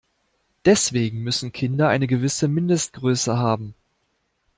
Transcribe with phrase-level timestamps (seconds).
[0.65, 3.75] Deswegen müssen Kinder eine gewisse Mindestgröße haben.